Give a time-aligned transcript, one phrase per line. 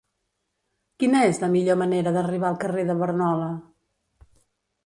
[1.03, 3.51] Quina és la millor manera d'arribar al carrer de Barnola?